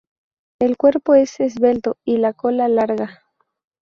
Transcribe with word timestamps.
El 0.57 0.77
cuerpo 0.77 1.13
es 1.13 1.39
esbelto 1.39 1.95
y 2.03 2.17
la 2.17 2.33
cola 2.33 2.67
larga. 2.67 3.21